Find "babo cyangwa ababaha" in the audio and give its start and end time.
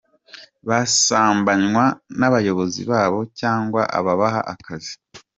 2.91-4.39